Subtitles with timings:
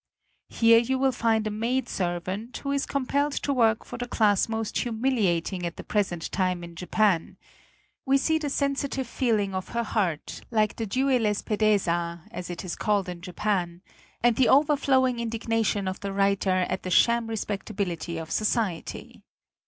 [0.49, 4.07] Here you will find a maidservant, who xvii INTRODUCTION is compelled to work for the
[4.07, 7.37] class most humiliating at the present time in Japan;
[8.03, 12.75] we see the sensitive feeling of her heart, like the "dewy lespedeza," as it is
[12.75, 13.83] called in Japan,
[14.23, 19.21] and the overflow ing indignation of the writer at the sham respectability of society.